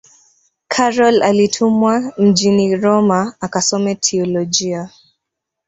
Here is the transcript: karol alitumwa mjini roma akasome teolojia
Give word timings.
karol 0.67 1.23
alitumwa 1.23 2.13
mjini 2.17 2.75
roma 2.75 3.35
akasome 3.39 3.95
teolojia 3.95 4.89